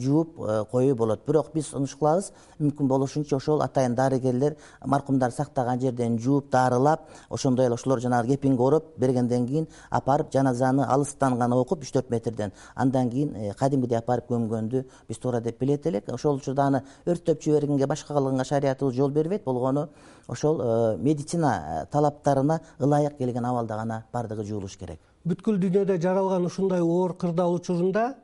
жууп 0.00 0.36
коюу 0.70 0.96
болот. 0.96 1.20
Бирок 1.26 1.52
биз 1.52 1.66
сунуш 1.66 1.94
кылабыз. 1.96 2.32
Мүмкүн 2.58 2.88
болушунча 2.88 3.36
ошол 3.36 3.60
атайын 3.62 3.94
дарыгерлер 3.94 4.56
маркумдар 4.84 5.30
сактаган 5.32 5.80
жерден 5.80 6.18
жууп 6.18 6.50
дарылап 6.50 7.08
ошондой 7.28 7.66
эле 7.66 7.74
ошолор 7.74 8.00
жанагы 8.00 8.36
кепинге 8.36 8.62
ороп 8.62 8.84
бергенден 8.96 9.46
кийин 9.46 9.68
апарып 9.90 10.32
жаназаны 10.32 10.84
алыстан 10.84 11.38
гана 11.38 11.56
окуп 11.56 11.82
үч 11.82 11.92
төрт 11.92 12.10
метрден. 12.10 12.52
Андан 12.74 13.10
кийин 13.10 13.34
э, 13.42 13.54
кадимгидей 13.58 13.98
апарып 13.98 14.30
көмгөндү 14.30 14.84
биз 15.08 15.18
туура 15.18 15.40
деп 15.40 15.58
билет 15.60 15.86
элек. 15.86 16.08
Ошол 16.08 16.36
учурда 16.36 16.66
аны 16.66 16.82
өрттөп 17.06 17.42
жибергенге 17.42 17.86
башка 17.86 18.14
кылганга 18.14 18.44
шариятыбыз 18.44 18.94
жол 18.94 19.10
бербейт. 19.10 19.44
Болгону 19.44 19.88
ошол 20.28 20.60
э, 20.60 20.96
медицина 20.98 21.52
э, 21.82 21.86
талаптарына 21.92 22.60
ылайык 22.78 23.16
келген 23.18 23.44
абалда 23.44 23.76
гана 23.76 24.04
баардыгы 24.12 24.44
жуулуш 24.44 24.76
керек. 24.76 25.00
Бүткүл 25.24 25.58
дүйнөдө 25.58 26.00
жаралган 26.00 26.46
ушундай 26.46 26.80
оор 26.80 27.14
кырдаал 27.14 27.54
учурунда 27.54 28.14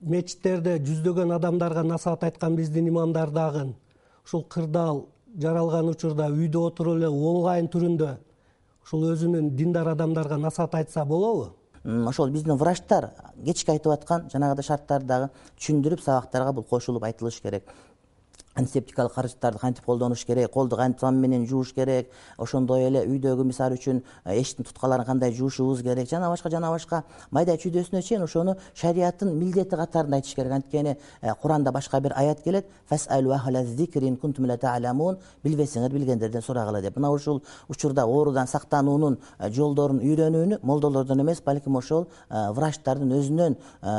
мечиттерде 0.00 0.78
жүздөгөн 0.84 1.32
адамдарга 1.34 1.82
насаат 1.82 2.24
айткан 2.24 2.56
биздин 2.56 2.88
имамдар 2.88 3.30
дагы 3.30 3.74
ушул 4.24 4.44
кырдаал 4.44 5.06
жаралган 5.40 5.88
учурда 5.88 6.28
үйдө 6.30 6.66
отуруп 6.68 6.98
эле 6.98 7.08
онлайн 7.08 7.68
түрүндө 7.72 8.10
ушул 8.84 9.06
өзүнүн 9.12 9.50
диндар 9.56 9.88
адамдарга 9.94 10.36
насаат 10.38 10.74
айтса 10.74 11.04
болобу 11.04 11.52
ошол 11.84 12.30
биздин 12.30 12.56
врачтар 12.56 13.10
кечки 13.44 13.70
айтып 13.70 13.92
аткан 13.92 14.28
жанагыдай 14.32 14.64
шарттарды 14.64 15.06
дагы 15.06 15.28
түшүндүрүп 15.58 16.00
сабактарга 16.00 16.52
бул 16.52 16.64
кошулуп 16.64 17.04
айтылыш 17.04 17.40
керек 17.44 17.68
антисептикалык 18.54 19.14
каражаттарды 19.14 19.58
кантип 19.58 19.84
колдонуш 19.84 20.24
керек 20.24 20.50
колду 20.52 20.76
кантип 20.76 21.00
сабын 21.00 21.20
менен 21.20 21.46
жууш 21.46 21.72
керек 21.74 22.10
ошондой 22.38 22.86
эле 22.86 23.04
үйдөгү 23.06 23.44
мисалы 23.44 23.78
үчүн 23.78 24.02
э, 24.24 24.40
эшиктин 24.40 24.64
туткаларын 24.64 25.06
кандай 25.06 25.32
жуушубуз 25.34 25.82
керек 25.82 26.08
жана 26.08 26.28
башка 26.28 26.50
жана 26.50 26.70
башка 26.70 27.02
майда 27.30 27.56
чүйдөсүнө 27.56 28.02
чейин 28.02 28.22
ошону 28.22 28.56
шариаттын 28.74 29.34
милдети 29.34 29.76
катарында 29.76 30.16
айтыш 30.16 30.34
керек. 30.34 30.52
Анткени 30.52 30.96
э, 31.20 31.34
куранда 31.42 31.72
башка 31.72 32.00
бир 32.00 32.12
аят 32.16 32.42
келет 32.42 32.66
билбесеңер 35.44 35.92
билгендерден 35.92 36.42
сурагыла 36.42 36.80
деп. 36.80 36.96
Мына 36.96 37.10
ушул 37.10 37.42
учурда 37.68 38.06
оорудан 38.06 38.46
сактануунун 38.46 39.18
э, 39.38 39.50
жолдорун 39.50 40.00
үйрөнүүнү 40.00 40.60
молдолордон 40.62 41.20
эмес 41.20 41.42
балким 41.44 41.76
ошол 41.76 42.06
врачтардын 42.30 43.12
өзүнөн 43.18 43.56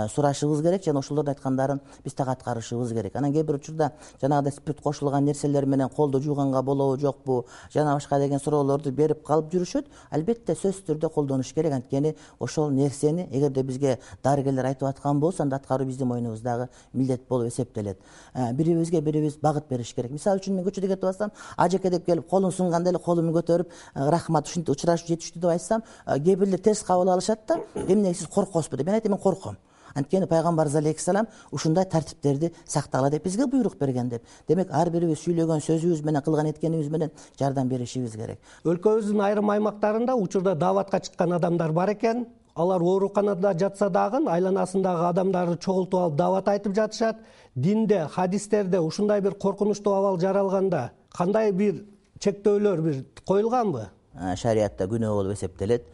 сурашыбыз 0.10 0.62
керек 0.64 0.84
жана 0.86 1.00
ошолордун 1.00 1.36
айткандарын 1.36 1.82
биз 2.04 2.14
так 2.14 2.28
аткарышыбыз 2.28 2.94
керек. 2.94 3.16
Анан 3.16 3.34
кээ 3.34 3.44
бир 3.44 3.56
учурда 3.56 3.92
жанагы 4.22 4.45
спирт 4.52 4.82
кошулган 4.82 5.26
нерселер 5.26 5.66
менен 5.66 5.90
колду 5.90 6.22
жууганга 6.22 6.62
болобу 6.62 7.00
жокпу. 7.00 7.46
Жана 7.74 7.94
башка 7.94 8.20
деген 8.20 8.40
суроолорду 8.40 8.92
берип 8.92 9.24
калып 9.24 9.52
жүрүшөт. 9.54 9.86
Албетте 10.12 10.54
сөзсүз 10.54 10.86
түрдө 10.88 11.10
колдонуш 11.14 11.54
керек. 11.54 11.74
Анткени 11.74 12.16
ошол 12.40 12.70
нерсени 12.72 13.28
эгерде 13.32 13.64
бизге 13.64 14.00
дарыгерлер 14.24 14.66
айтып 14.66 14.88
аткан 14.90 15.20
болсо 15.20 15.44
антда 15.44 15.58
аткаруу 15.58 15.88
биздин 15.88 16.08
мойнубуздагы 16.08 16.70
милдет 16.94 17.28
болуп 17.30 17.48
эсептелет. 17.48 18.00
Э, 18.34 18.54
бирибизге 18.54 19.02
бирибиз 19.02 19.38
багыт 19.38 19.68
бериш 19.70 19.94
керек. 19.94 20.12
Мисалы 20.12 20.40
үчүн 20.40 20.56
мен 20.56 20.66
көчөдө 20.66 20.88
кетип 20.88 21.06
атсам 21.06 21.32
ажеке 21.58 21.90
деп 21.90 22.06
келип 22.06 22.28
колун 22.30 22.52
сунганда 22.52 22.90
эле 22.90 23.00
колумду 23.00 23.38
көтөрүп 23.40 23.70
э, 23.70 24.10
рахмат 24.10 24.48
ушинтип 24.48 24.76
учурашуу 24.76 25.08
жетиштүү 25.08 25.42
деп 25.42 25.52
айтсам 25.52 25.84
э, 26.06 26.20
кээ 26.20 26.36
бирлер 26.36 26.60
терс 26.60 26.84
кабыл 26.84 27.10
алышат 27.10 27.46
да 27.48 27.60
эмнеге 27.76 28.16
сиз 28.16 28.28
коркосузбу 28.28 28.78
деп. 28.78 28.88
Мен 28.88 28.96
айтайм 28.96 29.14
мен 29.14 29.22
корком 29.22 29.58
анткени 29.96 30.28
пайгамбарыбыз 30.28 30.76
алейхисалам 30.76 31.28
ушундай 31.52 31.86
тартиптерди 31.86 32.52
сактагыла 32.66 33.10
деп 33.10 33.24
бизге 33.24 33.48
буйрук 33.48 33.78
берген 33.80 34.10
деп. 34.10 34.24
Демек 34.48 34.70
ар 34.72 34.90
бирибиз 34.90 35.20
сүйлөгөн 35.24 35.64
сөзүбүз 35.64 36.04
менен 36.06 36.22
кылган 36.22 36.52
эткенибиз 36.52 36.90
менен 36.92 37.12
жардам 37.40 37.70
беришибиз 37.70 38.16
керек. 38.16 38.40
Өлкөбүздүн 38.66 39.24
айрым 39.24 39.50
аймактарында 39.50 40.16
учурда 40.16 40.56
дааватка 40.56 41.00
чыккан 41.00 41.34
адамдар 41.34 41.72
бар 41.72 41.94
экен. 41.96 42.28
Алар 42.56 42.82
ооруканада 42.82 43.54
жатса 43.60 43.90
дагы 43.90 44.22
айланасындагы 44.30 45.10
адамдарды 45.10 45.58
чогултуп 45.58 46.00
алып 46.00 46.16
даават 46.16 46.48
айтып 46.48 46.76
жатышат. 46.76 47.18
Динде 47.56 48.08
хадистерде 48.12 48.80
ушундай 48.80 49.22
бир 49.22 49.34
коркунучтуу 49.34 49.94
абал 49.94 50.20
жаралганда 50.20 50.92
кандай 51.12 51.52
бир 51.52 51.84
чектөөлөр 52.20 52.82
бир 52.82 53.06
коюлганбы 53.26 53.90
шариятта 54.36 54.88
күнөө 54.88 55.14
болуп 55.14 55.34
эсептелет. 55.34 55.86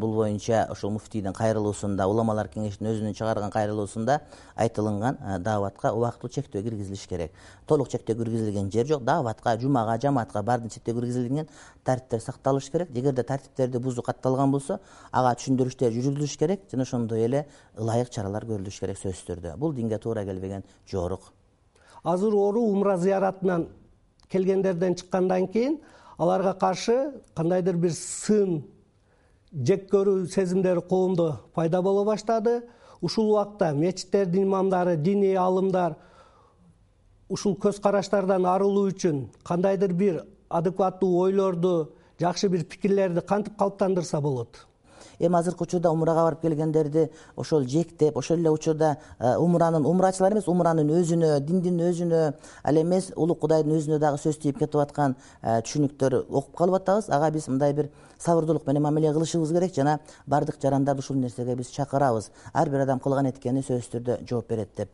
Бул 0.00 0.14
боюнча 0.16 0.66
ушул 0.72 0.90
муфтийдин 0.90 1.34
кайрылуусунда 1.36 2.06
уламалар 2.08 2.48
кеңешинин 2.48 2.90
өзүнүн 2.90 3.14
чыгарган 3.14 3.50
кайрылуусунда 3.52 4.20
айтылынган 4.56 5.18
дааватка 5.44 5.92
убактылуу 5.92 6.32
чектөө 6.32 6.62
киргизилиш 6.64 7.06
керек. 7.06 7.32
Толук 7.66 7.90
чектөө 7.92 8.16
киргизилген 8.16 8.70
жер 8.72 8.86
жок 8.86 9.04
дааватка 9.04 9.58
жумага 9.60 9.98
жамаатка 10.00 10.42
баарына 10.42 10.72
чектөө 10.72 10.96
киргизилген 11.00 11.48
тартиптер 11.84 12.20
сакталыш 12.20 12.70
керек. 12.70 12.90
Эгерде 12.90 13.22
тартиптерди 13.22 13.78
бузуу 13.78 14.02
катталган 14.02 14.50
болсо 14.50 14.80
ага 15.12 15.36
түшүндүрүштөр 15.36 15.92
жүргүзүлүш 15.92 16.38
керек 16.38 16.68
жана 16.72 16.88
ошондой 16.88 17.28
эле 17.28 17.46
ылайык 17.76 18.10
чаралар 18.10 18.48
көрүлүш 18.48 18.80
керек 18.80 18.98
сөзсүз 18.98 19.28
түрдө. 19.28 19.56
Бул 19.58 19.76
динге 19.76 19.98
туура 19.98 20.24
келбеген 20.24 20.64
жорук 20.90 21.32
азыр 22.06 22.34
оору 22.34 22.62
умра 22.70 22.96
зыяратынан 22.96 23.66
келгендерден 24.30 24.94
чыккандан 24.94 25.48
кийин 25.48 25.80
аларга 26.18 26.54
каршы 26.54 27.12
кандайдыр 27.34 27.76
бир 27.76 27.92
сын 27.92 28.62
жек 29.52 29.90
көрүү 29.92 30.26
сезимдери 30.32 30.80
коомдо 30.80 31.40
пайда 31.54 31.82
боло 31.82 32.04
баштады. 32.04 32.62
Ушул 33.00 33.30
убакта 33.30 33.72
мечиттердин 33.74 34.44
имамдары 34.44 34.96
диний 34.96 35.36
аалымдар 35.36 35.96
ушул 37.28 37.56
көз 37.60 37.80
караштардан 37.82 38.46
арылуу 38.46 38.88
үчүн 38.88 39.26
кандайдыр 39.44 39.92
бир 39.92 40.22
адекваттуу 40.48 41.18
ойлорду 41.20 41.92
жакшы 42.20 42.48
бир 42.48 42.64
пикирлерди 42.64 43.20
кантип 43.20 43.58
калыптандырса 43.58 44.20
болот 44.20 44.66
эми 45.18 45.36
азыркы 45.38 45.64
учурда 45.64 45.90
умрага 45.90 46.24
барып 46.24 46.40
келгендерди 46.40 47.10
ошол 47.36 47.64
жектеп 47.64 48.16
ошол 48.16 48.38
эле 48.38 48.50
учурда 48.50 48.96
э, 49.18 49.36
умранын 49.36 49.86
умрачылар 49.86 50.32
эмес 50.32 50.48
умранын 50.48 50.90
өзүнө 50.90 51.40
диндин 51.40 51.80
өзүнө 51.80 52.34
ал 52.62 52.82
эмес 52.82 53.12
улук 53.16 53.40
кудайдын 53.40 53.76
өзүнө 53.78 53.98
дагы 53.98 54.18
сөз 54.18 54.38
тийип 54.42 54.58
кетип 54.58 54.80
аткан 54.80 55.16
э, 55.42 55.60
түшүнүктөр 55.62 56.22
окуп 56.28 56.56
калып 56.56 56.80
атабыз 56.82 57.10
ага 57.10 57.30
биз 57.30 57.48
мындай 57.48 57.72
бир 57.72 57.90
сабырдуулук 58.18 58.66
менен 58.66 58.82
мамиле 58.82 59.12
кылышыбыз 59.12 59.52
керек 59.52 59.74
жана 59.74 59.98
баардык 60.26 60.60
жарандарды 60.62 61.00
ушул 61.00 61.16
нерсеге 61.16 61.56
биз 61.56 61.70
чакырабыз. 61.70 62.30
Ар 62.52 62.70
бир 62.70 62.80
адам 62.80 63.00
кылган 63.00 63.26
эткени 63.26 63.62
сөзсүз 63.62 63.92
түрдө 63.92 64.18
жооп 64.28 64.48
берет 64.48 64.70
деп. 64.76 64.90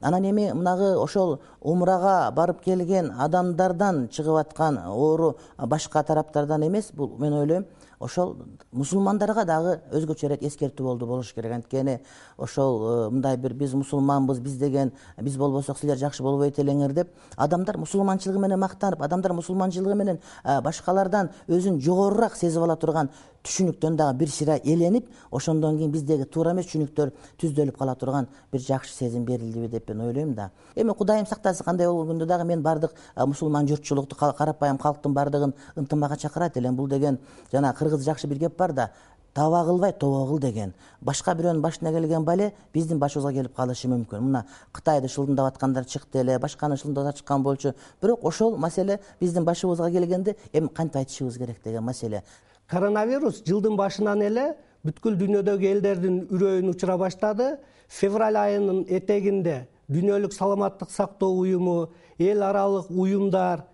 Анан 0.00 0.24
эми 0.24 0.50
мынагы 0.52 0.96
ошол 1.00 1.38
умрага 1.60 2.30
барып 2.32 2.60
келген 2.64 3.12
адамдардан 3.18 4.08
чыгып 4.12 4.36
аткан 4.40 4.78
оору 4.86 5.36
башка 5.58 6.02
тараптардан 6.02 6.66
эмес. 6.66 6.90
Бул 6.92 7.16
мен 7.18 7.32
ойлойм 7.32 7.66
ошол 8.00 8.36
мусулмандарга 8.72 9.44
дагы 9.44 9.80
өзгөчө 9.92 10.26
ирет 10.26 10.42
эскертүү 10.42 10.84
болду 10.86 11.06
болуш 11.06 11.32
керек. 11.34 11.52
Анткени 11.52 12.00
ошол 12.36 12.80
э, 12.82 13.10
мындай 13.10 13.36
бир 13.36 13.54
биз 13.54 13.74
мусулманбыз 13.74 14.40
биз 14.40 14.56
деген 14.58 14.92
биз 15.20 15.36
болбосок 15.36 15.78
силер 15.78 15.96
жакшы 15.96 16.22
болбойт 16.22 16.58
элеңер 16.58 16.92
деп 16.92 17.14
адамдар 17.36 17.78
мусулманчылыгы 17.78 18.40
менен 18.40 18.60
мактанып 18.60 19.02
адамдар 19.02 19.32
мусулманчылыгы 19.32 19.94
менен 19.94 20.20
э, 20.44 20.60
башкалардан 20.60 21.30
өзүн 21.48 21.80
жогорураак 21.80 22.36
сезип 22.36 22.62
ала 22.62 22.76
турган 22.76 23.10
түшүнүктөн 23.46 23.96
дагы 23.96 24.18
бир 24.18 24.30
сыйра 24.30 24.58
эленип 24.64 25.08
ошондон 25.30 25.78
кийин 25.78 25.92
биздеги 25.92 26.24
туура 26.24 26.52
эмес 26.52 26.66
түшүнүктөр 26.66 27.12
түздөлүп 27.40 27.78
кала 27.78 27.94
турган 27.94 28.28
бир 28.52 28.60
жакшы 28.60 28.92
сезим 28.92 29.24
берилдиби 29.24 29.68
деп 29.68 29.88
мен 29.88 30.00
ойлойм 30.08 30.34
да. 30.34 30.50
Эми 30.74 30.94
кудайым 30.94 31.26
сактасын 31.26 31.64
кандай 31.64 31.86
болгондо 31.86 32.26
дагы 32.26 32.44
мен 32.44 32.62
баардык 32.62 32.94
мусулман 33.16 33.68
журтчулукту 33.68 34.16
карапайым 34.16 34.78
калктын 34.78 35.14
баардыгын 35.14 35.54
ынтымакка 35.76 36.16
чакырат 36.16 36.56
элем. 36.56 36.76
Бул 36.76 36.88
деген 36.88 37.18
жана 37.52 37.72
кыргызда 37.86 38.12
жакшы 38.12 38.26
бир 38.26 38.38
кеп 38.38 38.56
бар 38.58 38.72
да 38.72 38.90
таба 39.36 39.64
кылбай 39.64 39.92
тобо 39.92 40.26
кыл 40.26 40.38
деген. 40.38 40.72
Башка 41.00 41.34
бирөөнүн 41.36 41.60
башына 41.60 41.92
келген 41.92 42.24
бале 42.24 42.52
биздин 42.74 42.98
башыбызга 42.98 43.32
келип 43.32 43.54
калышы 43.56 43.88
мүмкүн. 43.88 44.20
Мына 44.20 44.44
кытайды 44.72 45.10
шылдыңдап 45.12 45.50
аткандар 45.52 45.84
чыкты 45.84 46.22
эле 46.22 46.38
башканы 46.38 46.78
шылдыңдап 46.80 47.18
чыккан 47.18 47.42
болчу. 47.42 47.74
Бирок 48.00 48.24
ошол 48.24 48.56
маселе 48.56 48.98
биздин 49.20 49.44
башыбызга 49.44 49.90
келгенде 49.90 50.36
эми 50.52 50.68
кантип 50.68 50.96
айтышыбыз 50.96 51.36
керек 51.38 51.62
деген 51.64 51.84
маселе. 51.84 52.22
Коронавирус 52.66 53.42
жылдын 53.44 53.76
башынан 53.76 54.22
эле 54.22 54.54
бүткүл 54.84 55.18
дүйнөдөгү 55.20 55.70
элдердин 55.74 56.22
үрөйүн 56.30 56.70
учура 56.72 56.96
баштады. 56.96 57.58
Февраль 57.88 58.40
айынын 58.40 58.86
этегинде 58.88 59.66
дүйнөлүк 59.88 60.32
саламаттык 60.32 60.90
сактоо 60.90 61.36
уюму 61.36 61.90
эл 62.18 62.42
аралык 62.42 62.90
уюмдар 62.90 63.66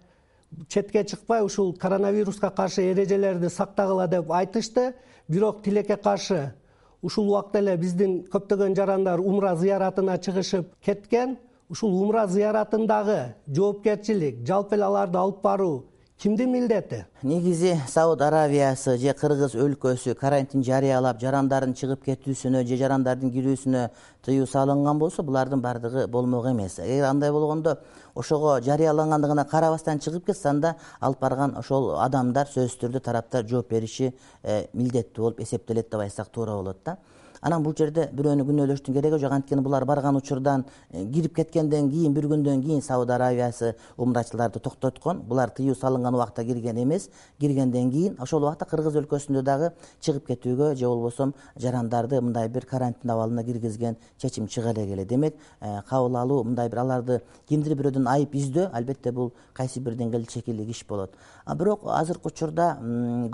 четке 0.69 1.05
чыкпай 1.05 1.45
ушул 1.45 1.75
коронавируска 1.75 2.51
каршы 2.51 2.91
эрежелерди 2.93 3.49
сактагыла 3.49 4.09
деп 4.09 4.31
айтышты. 4.31 4.95
Бирок 5.29 5.63
тилекке 5.63 5.97
каршы 5.97 6.55
ушул 7.03 7.31
убакта 7.31 7.59
эле 7.59 7.77
биздин 7.77 8.25
көптөгөн 8.33 8.77
жарандар 8.77 9.21
умра 9.21 9.55
зыяратына 9.57 10.19
чыгышып 10.19 10.75
кеткен. 10.85 11.39
Ушул 11.69 12.03
умра 12.03 12.27
зыяратындагы 12.27 13.35
жоопкерчилик 13.47 14.47
жалпы 14.47 14.77
эле 14.77 14.85
аларды 14.85 15.19
алып 15.19 15.43
баруу 15.43 15.85
кимдин 16.23 16.51
милдети? 16.53 17.05
Негизи 17.23 17.75
сауд 17.89 18.21
аравиясы 18.23 18.95
же 18.99 19.13
кыргыз 19.19 19.57
өлкөсү 19.59 20.15
карантин 20.15 20.63
жарыялап 20.63 21.19
жарандардын 21.19 21.75
чыгып 21.75 22.05
кетүүсүнө 22.07 22.63
же 22.69 22.79
жарандардын 22.79 23.33
кирүүсүнө 23.35 23.83
тыюу 24.23 24.47
салынган 24.47 25.01
болсо 25.03 25.25
булардын 25.27 25.61
баардыгы 25.65 26.07
болмок 26.07 26.47
эмес. 26.47 26.79
Эгер 26.79 27.09
андай 27.09 27.33
болгондо 27.33 27.79
ошого 28.15 28.61
жарыялангандыгына 28.63 29.45
карабастан 29.51 29.99
чыгып 29.99 30.31
кетсе 30.31 30.49
анда 30.49 30.77
алып 31.01 31.19
барган 31.21 31.57
ошол 31.59 31.97
адамдар 31.99 32.47
сөзсүз 32.47 32.79
түрдө 32.85 33.03
тараптар 33.03 33.49
жооп 33.49 33.75
бериши 33.75 34.13
э, 34.45 34.67
милдеттүү 34.73 35.25
болуп 35.25 35.41
эсептелет 35.41 35.91
деп 35.91 36.07
айтсак 36.07 36.31
туура 36.31 36.55
болот 36.55 36.85
да 36.85 36.99
анан 37.43 37.63
бул 37.63 37.75
жерде 37.77 38.09
бирөөнү 38.15 38.47
күнөөлөштүн 38.47 38.95
кереги 38.95 39.19
жок. 39.19 39.33
Анткени 39.33 39.63
булар 39.63 39.85
барган 39.85 40.17
учурдан 40.17 40.65
э, 40.91 41.05
кирип 41.13 41.35
кеткенден 41.37 41.91
кийин 41.91 42.15
бир 42.15 42.29
күндөн 42.31 42.63
кийин 42.63 42.83
сауд 42.83 43.11
аравиясы 43.11 43.75
умрачыларды 43.97 44.61
токтоткон. 44.61 45.23
Булар 45.27 45.51
тыюу 45.51 45.75
салынган 45.75 46.15
убакта 46.15 46.45
кирген 46.45 46.79
эмес. 46.83 47.09
Киргенден 47.41 47.91
кийин 47.91 48.17
ошол 48.21 48.45
убакта 48.45 48.65
кыргыз 48.65 48.97
өлкөсүндө 49.03 49.43
дагы 49.43 49.73
чыгып 50.01 50.27
кетүүгө 50.31 50.75
же 50.77 50.87
болбосо 50.87 51.33
жарандарды 51.57 52.21
мындай 52.21 52.49
бир 52.49 52.67
карантин 52.67 53.11
абалына 53.11 53.45
киргизген 53.45 53.97
чечим 54.19 54.47
чыга 54.47 54.71
элек 54.71 54.93
эле 54.93 55.05
демек 55.05 55.35
э, 55.61 55.81
кабыл 55.89 56.17
алуу 56.17 56.45
мындай 56.45 56.69
бир 56.69 56.79
аларды 56.79 57.21
кимдир 57.49 57.75
бирөөдөн 57.75 58.07
айып 58.07 58.35
издөө 58.35 58.71
албетте 58.73 59.13
бул 59.13 59.33
кайсы 59.53 59.81
бир 59.81 59.95
деңгээлде 59.95 60.31
чекилик 60.31 60.69
иш 60.71 60.85
болот. 60.89 61.11
Бирок 61.59 61.83
азыркы 61.87 62.31
учурда 62.31 62.77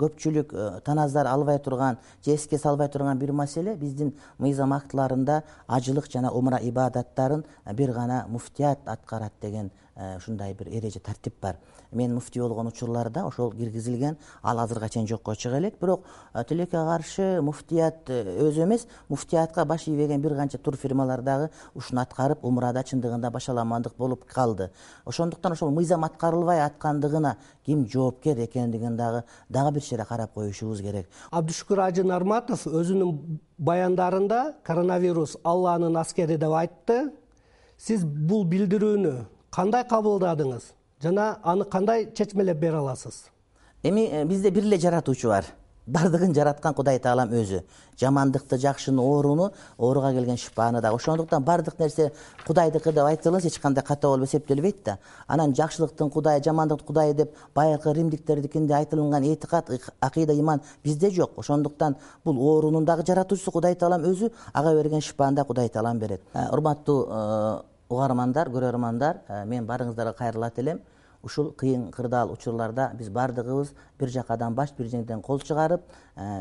көпчүлүк 0.01 0.53
э, 0.53 0.81
тааназдар 0.85 1.27
албай 1.27 1.59
турган 1.59 1.97
же 2.25 2.33
эске 2.33 2.57
салбай 2.57 2.89
турган 2.89 3.19
бир 3.19 3.31
маселе 3.31 3.75
биз 3.99 4.13
мыйзам 4.37 4.73
актыларында 4.73 5.43
ажылык 5.67 6.09
жана 6.11 6.31
умра 6.31 6.57
ибадаттарын 6.57 7.45
бир 7.73 7.91
гана 7.91 8.25
муфтият 8.29 8.79
аткарат 8.85 9.33
деген 9.41 9.71
ушундай 10.17 10.53
бир 10.53 10.67
эреже 10.67 10.99
тартип 10.99 11.33
бар. 11.41 11.57
Мен 11.91 12.13
муфтий 12.13 12.41
болгон 12.41 12.67
учурларда 12.67 13.25
ошол 13.25 13.51
киргизилген 13.51 14.17
ал 14.43 14.59
азыркыга 14.59 14.89
чейин 14.89 15.07
жокко 15.07 15.35
чыга 15.35 15.57
элек. 15.57 15.79
Бирок 15.79 16.03
э, 16.33 16.43
тилекке 16.47 16.77
каршы 16.77 17.41
муфтият 17.41 18.09
э, 18.09 18.49
өзү 18.49 18.63
эмес 18.63 18.87
муфтиятка 19.09 19.65
баш 19.65 19.87
ийбеген 19.87 20.21
бир 20.21 20.35
канча 20.35 20.57
турфирмалар 20.57 21.21
дагы 21.21 21.49
ушуну 21.73 22.01
аткарып 22.01 22.45
умрада 22.45 22.83
чындыгында 22.83 23.31
башаламандык 23.31 23.97
болуп 23.97 24.25
калды. 24.25 24.69
Ошондуктан 25.05 25.53
ошол 25.53 25.71
мыйзам 25.71 26.03
аткарылбай 26.05 26.61
аткандыгына 26.61 27.37
ким 27.65 27.87
жоопкер 27.87 28.39
экендигин 28.45 28.95
дагы 28.97 29.23
дагы 29.49 29.71
бир 29.71 29.81
чере 29.81 30.05
карап 30.05 30.33
коюшубуз 30.33 30.81
керек. 30.81 31.09
Абдышүкүр 31.31 31.79
ажы 31.87 32.03
нарматов 32.03 32.67
өзүнүн 32.67 33.39
баяндарында 33.57 34.55
коронавирус 34.63 35.37
алланын 35.43 35.97
аскери 35.97 36.37
деп 36.37 36.53
айтты. 36.53 37.11
Сиз 37.77 38.03
бул 38.03 38.45
билдирүүнү 38.45 39.38
кандай 39.51 39.83
кабылдадыңыз? 39.87 40.73
Жана 41.03 41.39
аны 41.43 41.65
кандай 41.65 42.09
чечмелеп 42.13 42.57
бере 42.59 42.77
аласыз? 42.77 43.25
Эми 43.83 44.09
э, 44.11 44.25
бизде 44.25 44.49
бир 44.49 44.63
эле 44.63 44.79
жаратуучу 44.79 45.29
бар. 45.29 45.45
Баардыгын 45.89 46.35
жараткан 46.35 46.73
кудай 46.77 46.99
таалам 46.99 47.31
өзү. 47.33 47.63
Жамандыкты 47.97 48.59
жакшыны 48.61 49.01
ооруну 49.01 49.51
ооруга 49.77 50.11
келген 50.13 50.37
шифаны 50.37 50.81
дагы 50.81 50.97
ошондуктан 50.97 51.43
баардык 51.43 51.79
нерсе 51.79 52.11
кудайдыкы 52.45 52.91
деп 52.91 53.07
айтылыңыз 53.07 53.47
эч 53.47 53.57
кандай 53.59 53.83
ката 53.83 54.07
болуп 54.07 54.27
эсептелбейт 54.27 54.83
да. 54.85 54.97
Анан 55.27 55.55
жакшылыктын 55.55 56.11
кудайы 56.11 56.43
жамандыктын 56.43 56.85
кудайы 56.85 57.13
деп 57.13 57.33
байыркы 57.55 57.93
римдиктердикинде 57.93 58.75
айтылган 58.75 59.23
этикад 59.23 59.71
акыйда 59.99 60.37
иман 60.39 60.61
бизде 60.83 61.09
жок. 61.09 61.31
Ошондуктан 61.37 61.95
бул 62.23 62.37
оорунун 62.37 62.85
дагы 62.85 63.05
жаратуучусу 63.07 63.51
кудай 63.51 63.75
таалам 63.75 64.03
өзү 64.03 64.31
ага 64.53 64.75
берген 64.75 65.01
шифаны 65.01 65.37
да 65.37 65.43
кудай 65.43 65.69
таалам 65.69 65.97
берет. 65.97 66.21
Э, 66.33 66.49
урматтуу 66.51 67.07
э, 67.09 67.61
угармандар 67.89 68.49
көрөрмандар 68.53 69.21
э, 69.27 69.45
мен 69.45 69.65
баарыңыздарга 69.67 70.13
кайрылат 70.17 70.59
элем. 70.59 70.81
Ушул 71.23 71.51
кыйын 71.51 71.89
кырдаал 71.91 72.31
учурларда 72.31 72.91
биз 72.95 73.09
баардыгыбыз 73.09 73.73
бир 73.99 74.09
жакадан 74.09 74.55
баш 74.55 74.71
бир 74.77 74.87
жеңден 74.87 75.21
кол 75.21 75.39
чыгарып 75.39 75.81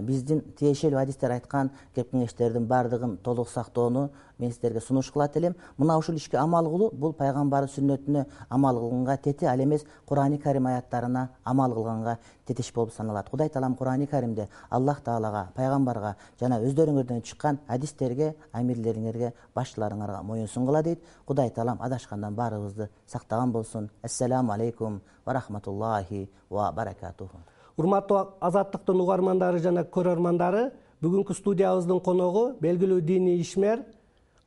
биздин 0.03 0.41
тиешелүү 0.59 0.99
адистер 0.99 1.31
айткан 1.31 1.71
кеп 1.95 2.11
кеңештердин 2.11 2.67
баардыгын 2.67 3.17
толук 3.23 3.49
сактоону 3.49 4.09
мен 4.39 4.51
сиздерге 4.53 4.81
сунуш 4.81 5.11
кылат 5.13 5.37
элем. 5.37 5.55
Мына 5.77 5.99
ушул 5.99 6.17
ишке 6.17 6.37
амал 6.37 6.67
кылуу 6.71 6.91
бул 6.93 7.13
пайгамбардын 7.13 7.71
сүннөтүнө 7.75 8.25
амал 8.49 8.79
кылганга 8.79 9.17
тети 9.17 9.47
ал 9.47 9.61
эмес 9.61 9.85
курани 10.07 10.39
карим 10.39 10.67
аяттарына 10.67 11.29
амал 11.45 11.75
кылганга 11.75 12.19
тетиш 12.47 12.73
болуп 12.73 12.93
саналат. 12.93 13.31
Кудай 13.31 13.49
таалам 13.49 13.77
курани 13.77 14.07
каримде 14.07 14.49
аллах 14.71 15.01
таалага 15.03 15.49
пайгамбарга 15.55 16.17
жана 16.41 16.61
өздөрүңөрдөн 16.61 17.23
чыккан 17.23 17.59
адистерге 17.69 18.35
амирлериңерге 18.53 19.33
башчыларыңарга 19.55 20.23
моюн 20.23 20.49
сунгула 20.49 20.83
дейт. 20.83 21.03
Кудай 21.27 21.51
таалам 21.51 21.83
адашкандан 21.83 22.35
баарыбызды 22.35 22.91
сактаган 23.07 23.53
болсун. 23.53 23.91
Ассаламу 24.03 24.53
алейкум 24.53 25.03
ва 25.25 25.33
рахматуллахи 25.33 26.31
ва 26.51 26.73
баракатуху 26.73 27.39
урматтуу 27.79 28.19
азаттыктын 28.43 29.01
угармандары 29.05 29.63
жана 29.63 29.85
көрөрмандары 29.87 30.69
бүгүнкү 31.03 31.37
студиябыздын 31.39 32.03
коногу 32.03 32.45
белгилүү 32.63 33.01
диний 33.07 33.39
ишмер 33.41 33.85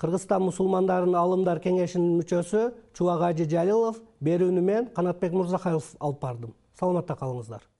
кыргызстан 0.02 0.44
мусулмандарынын 0.50 1.16
аалымдар 1.16 1.64
кеңешинин 1.64 2.20
мүчөсү 2.20 2.68
чубак 2.98 3.28
ажы 3.32 3.48
жалилов 3.48 4.02
берүүнү 4.20 4.62
мен 4.62 4.90
канатбек 4.96 5.34
мырзахаев 5.34 5.94
алып 6.00 6.20
бардым. 6.22 6.56
Саламатта 6.80 7.16
калыңыздар 7.16 7.71